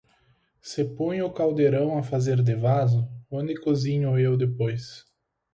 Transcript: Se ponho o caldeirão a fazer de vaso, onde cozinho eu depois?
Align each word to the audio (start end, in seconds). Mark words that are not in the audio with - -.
Se 0.61 0.83
ponho 0.83 1.27
o 1.27 1.31
caldeirão 1.31 1.95
a 1.95 2.01
fazer 2.01 2.41
de 2.41 2.55
vaso, 2.55 3.07
onde 3.29 3.53
cozinho 3.53 4.17
eu 4.17 4.35
depois? 4.35 5.05